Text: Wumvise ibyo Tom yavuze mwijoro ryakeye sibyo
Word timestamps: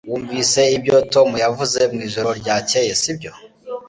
Wumvise 0.09 0.61
ibyo 0.77 0.95
Tom 1.13 1.29
yavuze 1.43 1.79
mwijoro 1.93 2.29
ryakeye 2.39 2.91
sibyo 3.01 3.31